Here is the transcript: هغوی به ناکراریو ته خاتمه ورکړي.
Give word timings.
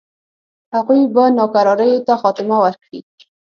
هغوی 0.75 1.01
به 1.13 1.23
ناکراریو 1.39 2.05
ته 2.07 2.13
خاتمه 2.21 2.57
ورکړي. 2.63 2.99